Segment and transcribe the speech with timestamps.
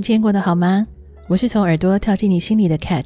[0.00, 0.86] 你今天过得好吗？
[1.28, 3.04] 我是从耳朵跳进你心里的 Cat。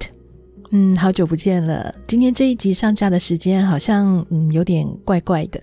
[0.70, 1.92] 嗯，好久不见了。
[2.06, 5.60] 今天这一集上架的时间好像嗯有点怪怪的。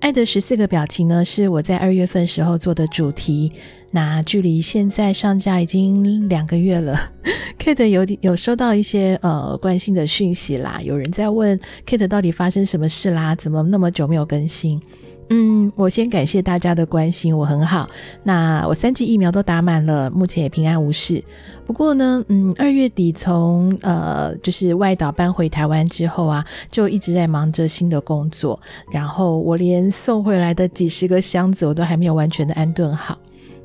[0.00, 3.52] 爱的十四个表情呢，是我在二月份时候做的主题。
[3.90, 6.98] 那距离现在上架已经两个月了。
[7.62, 13.34] Kate 有有收到一些呃关心的讯息啦，有人在问 Kate 到底发生什么事啦？
[13.34, 14.80] 怎么那么久没有更新？
[15.30, 17.88] 嗯，我先感谢大家的关心，我很好。
[18.22, 21.24] 那我三剂疫苗都打满了，目前也平安无事。
[21.66, 28.60] 不过呢，嗯，二月底从呃就是外岛搬回台湾之后啊，就一直在忙着新的工作。
[28.92, 33.18] 然后我连送回来的几十个箱子，我都还没有完全的安顿好。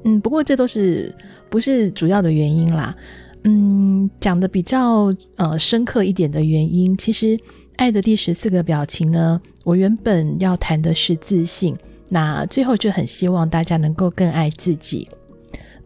[0.05, 1.13] 嗯，不过这都是
[1.49, 2.95] 不是主要的原因啦。
[3.43, 7.37] 嗯，讲的比较呃深刻一点的原因，其实。
[7.79, 11.73] 爱的第十四个表情呢，我原本要谈的是自信，
[12.09, 15.07] 那最后就很希望大家能够更爱自己。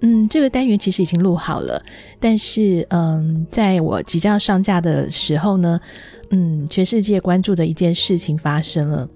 [0.01, 1.79] 嗯，这个单元其实已经录好了，
[2.19, 5.79] 但是嗯，在我即将要上架的时候呢，
[6.31, 9.07] 嗯，全世界关注的一件事情发生了。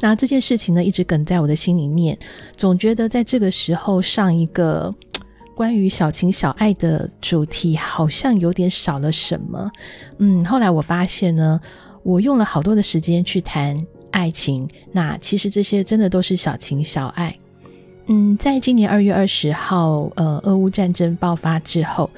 [0.00, 2.18] 那这件事情呢，一直梗在我的心里面，
[2.54, 4.94] 总觉得在这个时候上一个
[5.54, 9.70] 关于小情小爱的主题，好像有点少了什么。
[10.18, 11.58] 嗯，后来我发现呢。
[12.02, 17.36] 我用了好多的时间去谈爱情，那其实这些真的都是小情小爱。
[18.06, 22.10] 嗯，在今年二月二十号，呃，俄乌战争爆发之后，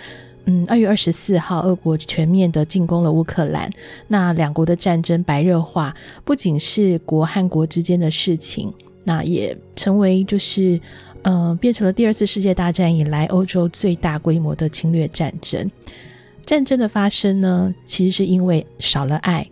[0.46, 3.70] 嗯，二月二十四号，俄国全面的进攻了乌克兰，
[4.08, 8.72] 那两国的战争白热化，不仅是国和国之间的事情，
[9.04, 10.80] 那也成为就是，
[11.22, 15.70] 呃，变成了第二次世界大战以来欧洲最大规模的侵略战争。
[16.46, 19.46] 战争的发生呢，其实是因为少了爱。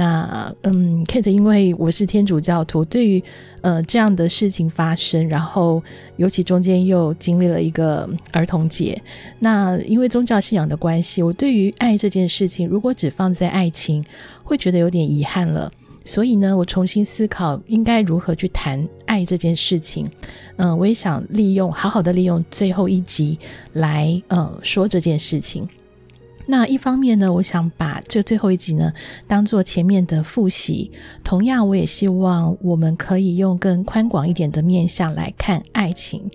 [0.00, 3.22] 那嗯，Kate，因为我是天主教徒，对于
[3.60, 5.82] 呃这样的事情发生，然后
[6.16, 8.98] 尤其中间又经历了一个儿童节，
[9.40, 14.02] 那因为宗教信仰的关系，我对于爱这件事情，如果只放在爱情，
[14.42, 15.70] 会觉得有点遗憾了。
[16.06, 20.10] 所以呢，我重新思考应该如何去谈爱这件事情。
[20.56, 23.38] 嗯、我也想利用好好的利用最后一集
[23.74, 25.68] 来呃说这件事情。
[26.50, 28.92] 那一方面呢，我想把这最后一集呢
[29.28, 30.90] 当做前面的复习。
[31.22, 36.28] 同样，我也希望我们可以用更宽广一点的面向来看爱情。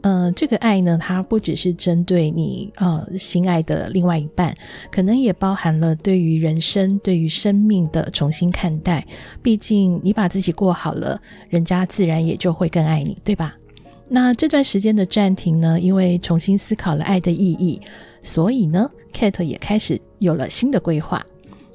[0.00, 4.54] 呃，这个爱呢，它不只是针对你呃心爱的另外一半，
[4.90, 9.06] 可能也包含了对于人生、对于生命的重新看待。
[9.42, 11.20] 毕竟你把自己过好了，
[11.50, 13.54] 人家自然也就会更爱你，对吧？
[14.08, 17.78] 那这段时间的暂停呢，因为重新思考了爱的意义。
[18.22, 21.24] 所以呢，Cat 也开始有了新的规划。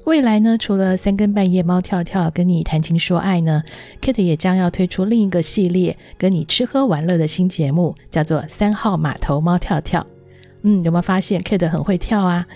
[0.04, 3.62] 未来呢，除了三更半夜猫跳跳跟你谈情说爱呢
[4.02, 10.06] ，Kate 也将要推出另一个系列，跟你吃喝玩乐的新节目，叫做三号码头猫跳跳。
[10.60, 12.46] 嗯，有没有发现 Kate 很会跳啊？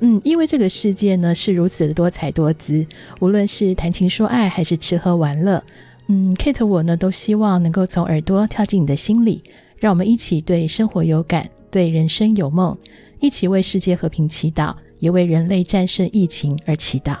[0.00, 2.86] 嗯，因为这个世界呢是如此的多彩多姿，
[3.20, 5.64] 无论是谈情说爱还是吃喝玩乐，
[6.08, 9.42] 嗯，Kate 我呢都希望能够从耳朵跳进你的心里，
[9.78, 12.76] 让我们一起对生活有感，对人生有梦。
[13.20, 17.18] 一起为世界和平祈祷，也为人类战胜疫情而祈祷。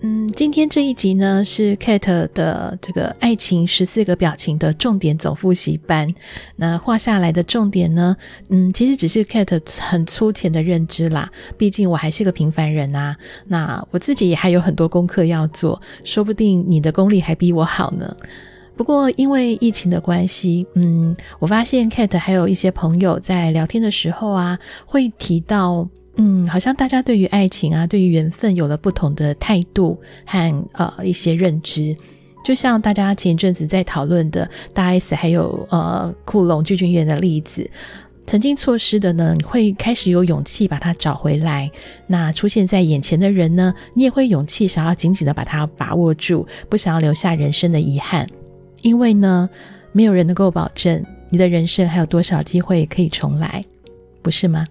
[0.00, 6.14] 嗯，今天这一集呢是 Cat 的这个爱情十四个表情的重点总复习班。
[6.54, 8.16] 那画下来的重点呢，
[8.48, 11.28] 嗯，其实只是 Cat 很粗浅的认知啦。
[11.56, 13.16] 毕竟我还是个平凡人啊。
[13.46, 18.16] 那我自己也还有很多功课要做，说不定你的功力还比我好呢。
[18.76, 25.88] 不过因为疫情的关系，嗯，我发现 Cat 还有一些朋友在聊天的时候啊，会提到。
[26.20, 29.96] 嗯，好像大家对于爱情啊，对于缘分有了不同的态度
[30.26, 31.96] 和呃一些认知。
[32.44, 37.70] 就像大家前一阵子在讨论的大 S 还有呃酷龙具俊曄的例子，
[38.26, 41.70] 曾经错失的呢，你会开始有勇气把它找回来。
[42.06, 48.26] 那出现在眼前的人呢，你也会勇气想要紧紧的把它把握住，不想要留下人生的遗憾。
[48.82, 49.48] 因为呢，
[49.92, 53.64] 没有人能够保证你的人生还有多少机会可以重来，
[54.22, 54.66] 不是吗？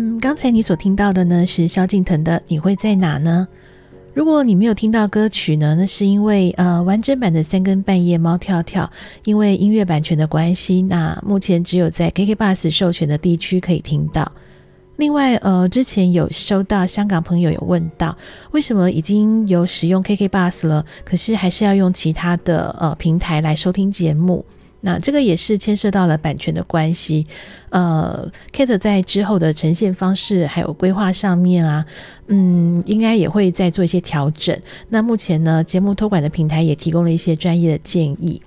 [0.00, 3.48] 嗯，刚才你所听到的呢，是萧敬腾的《你会在哪呢》。
[4.14, 8.88] 如果你没有听到歌曲呢，那是因为呃，完整版的三更半夜猫跳跳，
[9.24, 14.30] 因为音乐版权的关系，那目前只有在 KKBus 授权的地区可以听到。
[14.98, 18.16] 另外，呃，之前有收到香港朋友有问到，
[18.52, 24.44] 为什么已经有使用 KKBus 了，可是还是要用其他的呃平台来收听节目？
[24.80, 27.26] 那这个也是牵涉到了版权的关系，
[27.70, 31.84] 呃，Kate 在之后的呈现方式还有规划上面啊，
[32.28, 34.56] 嗯，应该也会再做一些调整。
[34.88, 38.40] 那目前呢，节目托管的平台也提供了一些专业的建议，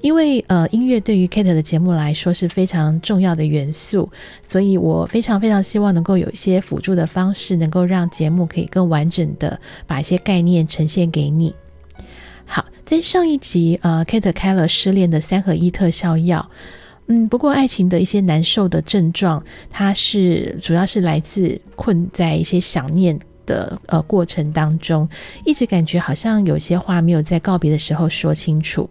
[0.00, 4.10] 因为呃，音乐对于 Kate 的节目来说是非常重要的元素，
[4.48, 11.54] 所以我非常非常希望能够有一些辅助的方式，能够让节目可以更完整的把一些概念呈现给你。
[12.46, 16.48] 好，在上一集，呃，Kate 开了失恋的三合一特效药。
[17.08, 25.08] 嗯，不过爱情的一些难受的症状，它是主要是来自困在一些想念的呃过程当中，
[25.44, 28.88] 一直感觉好像有些话没有在告别的时候说清楚。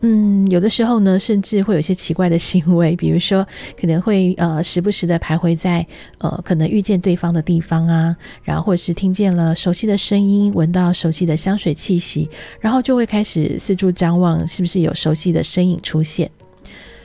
[0.00, 3.46] 嗯，有的时候呢，甚至会有些奇怪的行为，比如说
[3.80, 5.86] 可能会呃时不时的徘徊在
[6.18, 12.28] 呃可能遇见对方的地方啊，然后或者是听见了熟悉的声音，闻到熟悉的香水气息，
[12.60, 16.30] 然后就会开始四处张望，是不是有熟悉的身影出现？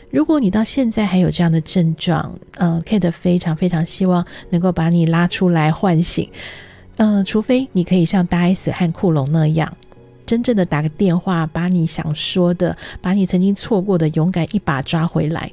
[0.10, 6.30] 如果你到现在还有这样的症状，呃，Kate 非常非常希望能够把你拉出来唤醒，
[6.98, 9.78] 呃，除非你可以像大 S 和酷龙那样。
[10.32, 15.52] 真正的打个电话，把你想说的，把你曾经错过的勇敢一把抓回来，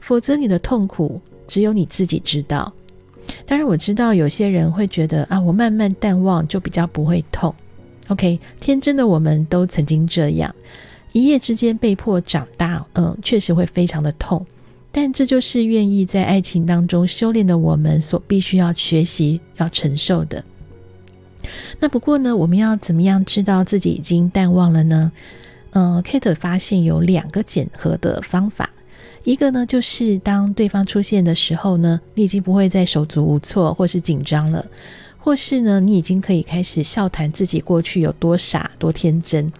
[0.00, 2.70] 否则你的痛苦只有你自己知道。
[3.46, 7.54] 当然，我知道有些人会觉得啊，我慢慢淡忘就比较不会痛。
[8.08, 10.54] OK，天真的我们都曾经这样，
[11.12, 14.44] 一夜之间被迫长大，嗯，确实会非常的痛。
[14.92, 20.44] 但这就是愿意在爱情当中修炼的我们所必须要学习、要承受的。
[21.80, 25.12] 那不过呢，我们要怎么样知道自己已经淡忘了呢？
[25.70, 28.70] 呃，Kate 发现有两个检核的方法，
[29.24, 34.66] 一个呢就是当对方出现的时候呢，你已经不会再手足无措或是紧张了，
[35.18, 39.52] 或是呢你已经可以开始笑谈自己过去有多傻多天真，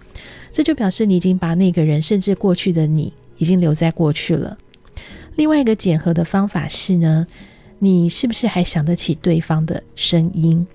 [0.51, 4.57] 这就表示你已经把那个人甚至过去的你已经留在过去了。
[5.35, 7.27] 另外一个检核的方法是呢，
[7.77, 10.65] 你是不是还想得起对方的声音？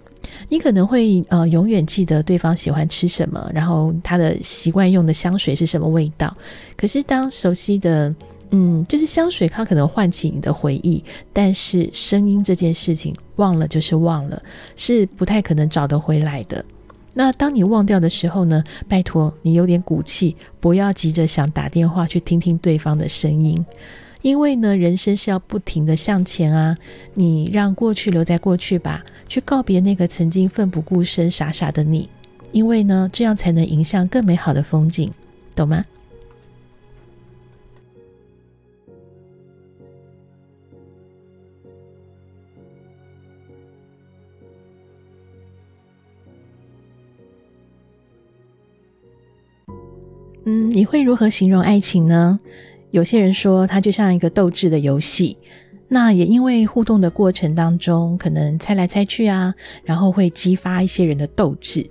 [0.49, 6.37] 你可能会呃永远记得对方喜欢吃什么，然后他的习惯用的香水是什么味道。
[6.77, 8.15] 可是当熟悉的
[8.51, 11.03] 嗯，就是香水，它可能唤起你的回忆，
[11.33, 14.41] 但是声音这件事情忘了就是忘了，
[14.77, 16.65] 是不太可能找得回来的。
[17.13, 23.65] 那当你忘掉的时候呢，拜托你有点骨气，不要急着想打电话去听听对方的声音。
[24.25, 26.79] 因为呢，人生是要不停的向前啊！
[27.13, 32.09] 你让过去留在过去吧，去告别那个曾经奋不顾身、傻傻的你。
[32.51, 35.13] 因为呢，这样才能迎向更美好的风景，
[35.55, 35.85] 懂吗？
[50.47, 52.41] 嗯，你会如何形容爱情呢？
[52.95, 55.37] 有些人说，它就像一个斗智的游戏。
[55.89, 59.53] 那也因为互动的过程当中，可能猜来猜去啊，
[59.83, 61.91] 然后会激发一些人的斗志。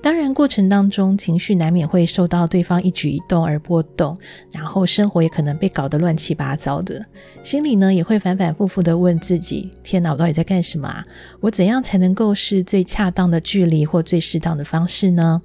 [0.00, 4.16] 当然，过程当中情绪难免会受到对方一举一动而波动，
[4.52, 7.04] 然后生活也可能被搞得乱七八糟的。
[7.42, 11.02] 心里呢，也会反反复复的问自己：天哪，我到底在干什么啊？
[11.40, 15.42] 我怎样才能够是最恰当的距离或最适当的方式呢？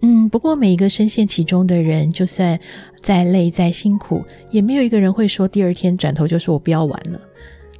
[0.00, 2.58] 嗯，不过每一个深陷其中的人，就算
[3.02, 7.20] 再累再辛苦，也没有一个人会说第二天转头就说我不要玩了，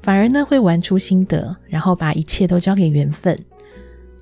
[0.03, 3.39] 反而呢会玩出心得，然后把一切都交给缘分。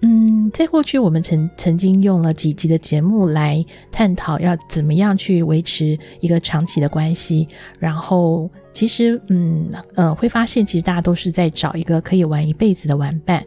[0.02, 13.42] 嗯，在过去我们曾曾经用了几集的节目来探讨要怎么样去维持一个长期的关系，然后其实嗯呃会发现其实大家都是在找一个可以玩一辈子的玩伴。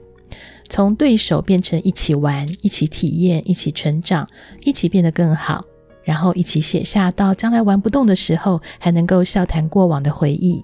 [0.69, 4.29] 从对手变成一起玩、一起体验、一起成长、
[4.61, 5.65] 一起变得更好，
[6.03, 10.63] 然后一起写下到将来玩不动的时候还能够笑谈过往的回忆。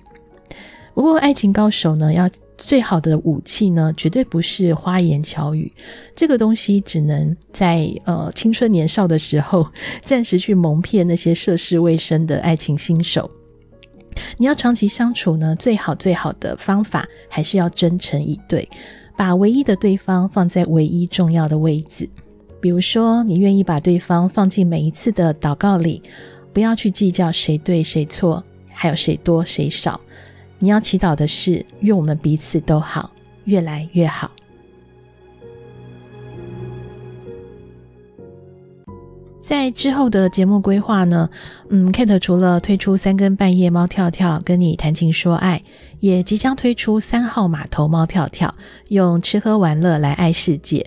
[0.94, 5.70] 不过，爱情高手呢，要最好的武器呢，绝对不是花言巧语，
[6.16, 9.68] 这个东西只能在呃青春年少的时候
[10.04, 13.30] 暂时去蒙骗那些涉世未深的爱情新手。
[14.38, 18.70] 你要长期相处呢，最好最好的方法还是要真诚以对。
[19.16, 22.10] 把唯一的对方放在唯一重要的位置，
[22.60, 26.02] 比如说，你愿意把对方放进每一次的祷告里，
[26.52, 28.44] 不要去计较谁对谁错，
[28.74, 30.00] 还有谁多谁少。
[30.60, 33.12] 你要祈祷的是，愿我们彼此都好，
[33.46, 34.32] 越来越好。
[39.46, 41.30] 在之后的节目规划呢，
[41.70, 45.62] 嗯，Kate 除了推出三更半夜猫跳跳跟你谈情说爱，
[46.00, 48.56] 也即将推出三号码头猫跳跳，
[48.88, 50.84] 用吃喝玩乐来爱世界。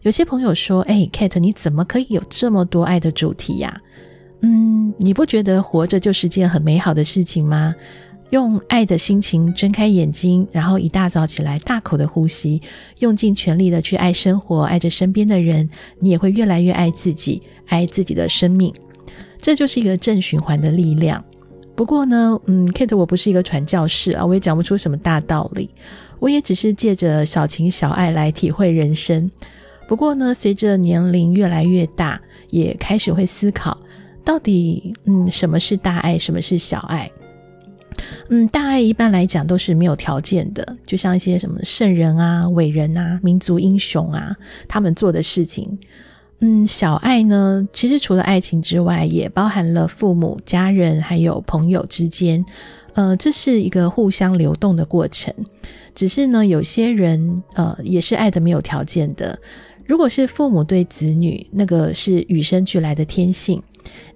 [0.00, 3.82] 有些朋友说：“哎，Kate，你怎么可以有这么多爱的主题呀？”
[4.40, 7.74] 嗯，你不觉得活着就是件很美好的事情吗？
[8.30, 12.62] 用爱的心情睁开眼睛，然后一大早起来大口的呼吸，
[13.00, 15.68] 用尽全力的去爱生活，爱着身边的人，
[16.00, 17.42] 你也会越来越爱自己，
[17.72, 18.72] 爱自己的生命。
[19.38, 21.24] 这就是一个正循环的力量。
[21.74, 25.70] 不过呢，嗯，Kate，我不是一个传教士啊，我也讲不出什么大道理，
[26.20, 29.28] 我也只是借着小情小爱来体会人生。
[29.88, 33.76] 不过呢，随着年龄越来越大，也开始会思考，
[34.22, 37.10] 到底嗯，什么是大爱，什么是小爱？
[38.28, 44.36] 嗯，大爱一般来讲都是没有条件的，就像一些什么圣人啊、伟人啊、民族英雄啊，
[44.68, 45.78] 他们做的事情。
[46.44, 52.44] 嗯，小爱呢，其实除了爱情之外，也包含了父母、家人还有朋友之间。
[52.94, 55.32] 呃，这是一个互相流动的过程。
[55.94, 59.38] 只是呢，有些人呃，也是爱的没有条件的。
[59.86, 63.62] 如果是父母对子女，那个是与生俱来的天性。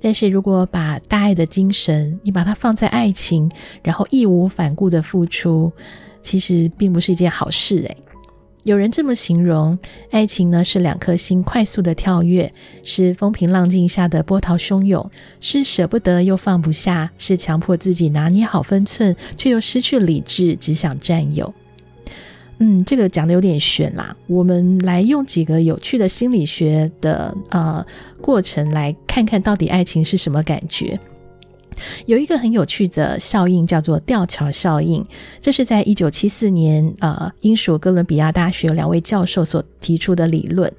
[0.01, 3.49] 但是如果把大爱的精神，你把它放在爱情，
[3.85, 5.73] 然后义无反顾的付出，
[6.25, 7.97] 其实并不是一件好事诶。
[8.67, 9.79] 有人这么形容，
[10.11, 15.09] 爱情呢，是两颗心快速的跳跃，是风平浪静下的波涛汹涌，
[15.39, 21.55] 是舍不得又放不下，是强迫自己拿捏好分寸，却又失去理智，只想占有。
[22.59, 24.17] 嗯，这个讲的有点玄啦。
[24.27, 27.87] 我们来用几个有趣的心理学的呃
[28.21, 30.99] 过程来看看到底爱情是什么感觉。
[32.07, 35.05] 有一个很有趣的效应叫做吊桥效应，
[35.41, 40.73] 这是在一九七四年呃英属哥伦比亚大学有两位教授所提出的理论。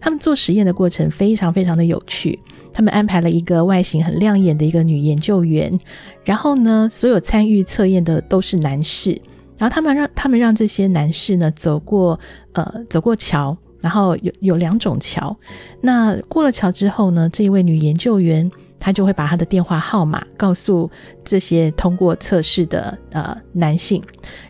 [0.00, 2.38] 他们做实验的过程非常非常的有趣。
[2.72, 5.78] 他们安排了一个外形很亮眼的一个女研究员，
[6.24, 9.18] 然后呢，所有参与测验的都是男士。
[9.56, 12.18] 然后他们让他们让这些男士呢走过
[12.52, 15.34] 呃走过桥，然后有有两种桥。
[15.80, 20.90] 那过了桥之后呢，这一位女研究员他就会把他的电话号码告诉
[21.24, 24.02] 这些通过测试的呃男性。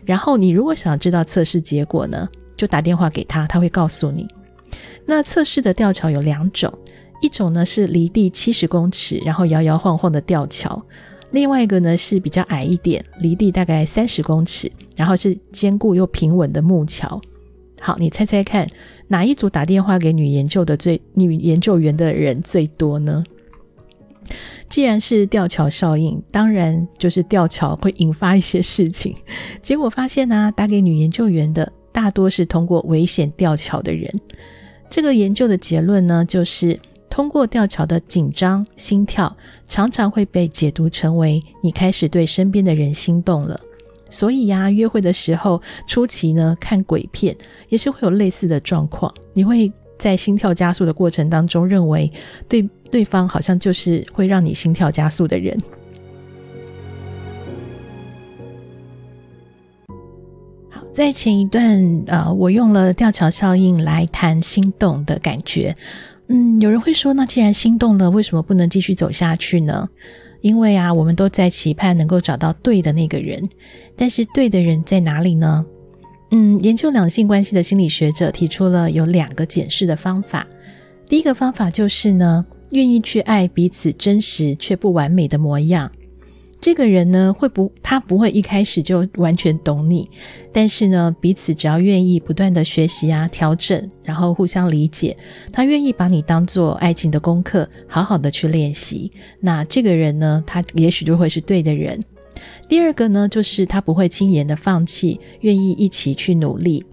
[0.03, 4.27] 然后你如果想知道测试结果呢，就打电话给他，他会告诉你。
[5.05, 6.73] 那测试的吊桥有两种，
[7.21, 10.83] 一种呢是离地七十公尺，然后摇摇晃晃的吊桥。
[11.31, 17.21] 另外一个呢是比较矮一点，离地大概三十公尺，然后是坚固又平稳的木桥。
[17.81, 18.67] 好，你猜猜看，
[19.07, 23.23] 哪一组打电话给女研究的最女研究员的人最多呢？
[24.69, 29.15] 既然是吊桥效应，当然就是吊桥会引发一些事情。
[29.61, 34.13] 结果发现呢、打给女研究员的大多是通过危险吊桥的人。
[34.89, 36.79] 这个研究的结论呢，就是。
[37.07, 43.57] 通过吊桥的紧张心跳，常常会被解读成为你开始对身边的人心动了。
[44.09, 47.33] 所以呀，约会的时候初期呢，看鬼片
[47.69, 49.13] 也是会有类似的状况。
[49.33, 52.11] 你会在心跳加速的过程当中，认为
[52.47, 55.57] 对对方好像就是会让你心跳加速的人。
[60.69, 65.75] 好，在前一段，呃，我用了吊桥效应来谈心动的感觉。
[66.27, 69.87] 嗯，有人会说，那既然心动了，为什么不能继续走下去呢？
[70.41, 73.49] 因为啊，我们都在期盼能够找到对的那个人，
[73.95, 75.65] 但是对的人在哪里呢？
[76.31, 80.45] 嗯，研究两性关系的心理学者提出了有两个检视的方法。
[81.07, 85.91] 第一个方法就是呢，愿意去爱彼此真实却不完美的模样。
[86.59, 90.09] 这个人呢，会不，他不会一开始就完全懂你，
[90.51, 95.15] 但是呢，彼此只要愿意不断的学习啊、调整，然后互相理解，
[95.53, 99.11] 他愿意把你当做爱情的功课，好好的去练习。
[99.39, 102.01] 那这个人呢，他也许就会是对的人。
[102.67, 106.83] 第二个呢，就是他不会轻言的放弃，愿意一起去努力。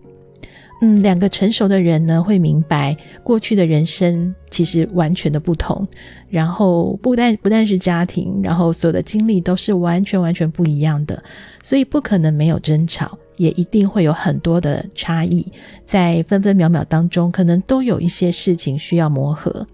[0.85, 5.87] 嗯，两个成熟的人呢，会明白过去的人生其实完全的不同，
[6.29, 11.23] 然后不但不但是家庭，然后所有的经历都是完全完全不一样的，
[11.63, 15.47] 所以不可能没有争吵，也一定会有很多的差异，
[15.85, 19.65] 在分分秒秒当中，可能都有一些事情需要磨合。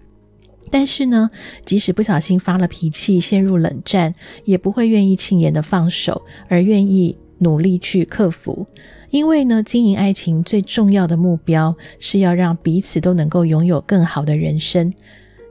[0.71, 1.29] 但是呢，
[1.65, 4.13] 即使不小心发了脾气，陷入冷战，
[4.45, 8.67] 也不会愿意轻言的放手，而愿意努力去克服。
[9.09, 14.93] 因为呢，经营爱情最重要的目标是要让彼此都能够拥有更好的人生，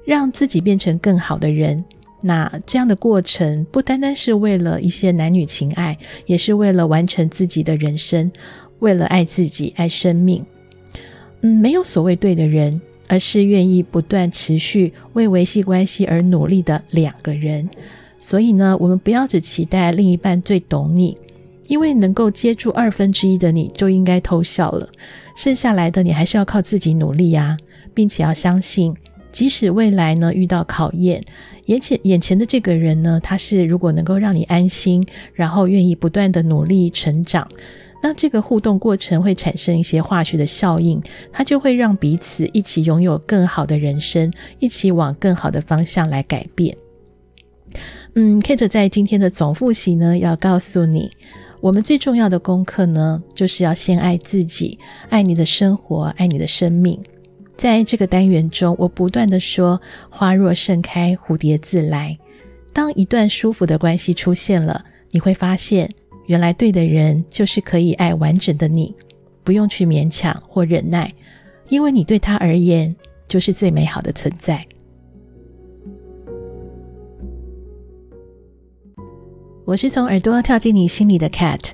[0.04, 1.84] 让自己变成更好的人。
[2.20, 8.30] 那这样的过程不单单是为了一些男女情爱，也是为了完成自己的人生，
[8.78, 10.44] 为了爱自己、爱生命。
[11.42, 17.68] 嗯，没有所谓对的人，而是愿意不断持续为维系关系而努力的两个人。
[18.18, 21.16] 所以呢，我们不要只期待另一半最懂你。
[21.66, 24.88] 因为能够接住二分之一的你就应该偷笑了，
[25.36, 27.58] 剩下来的你还是要靠自己努力呀，
[27.92, 28.96] 并且要相信，
[29.30, 31.22] 即使未来呢遇到考验，
[31.66, 37.46] 眼前眼前的这个人呢，他是如果能够让你安心，然后愿意不断的努力成长，
[38.00, 41.02] 那这个互动过程会产生一些化学的效应，
[41.32, 46.76] 它就会让彼此一起拥有更好的人生，一起往更好的方向来改变。
[48.14, 51.10] 嗯，Kate 在今天的总复习呢，要告诉你，
[51.60, 54.78] 我们最重要的功课呢，就是要先爱自己，
[55.08, 57.00] 爱你的生活，爱你的生命。
[57.56, 62.16] 在这个单元中，我不断地说：“花若盛开，蝴蝶自来。”
[62.72, 65.92] 当一段舒服的关系出现了，你会发现，
[66.28, 68.94] 原来对的人就是可以爱完整的你，
[69.42, 71.10] 不用去勉强或忍耐，
[71.70, 72.94] 因为你对他而言
[73.26, 74.62] 就是最美好的存在。
[79.64, 81.70] 我是从耳朵跳进你心里的 Cat，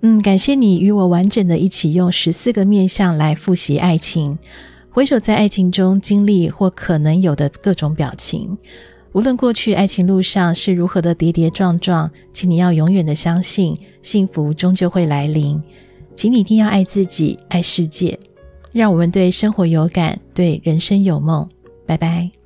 [0.00, 4.36] 嗯，感谢你与我完整的一起用十四个面向来复习爱情，
[4.90, 8.58] 回首在爱情中经历或可能有的各种表情，
[9.12, 15.62] 无论过去爱情路上是如何的跌跌撞撞，请你要永远的相信，幸福终究会来临。
[16.16, 18.18] 请你一定要爱自己，爱世界，
[18.72, 21.48] 让我们对生活有感，对人生有梦。
[21.86, 22.41] 拜拜。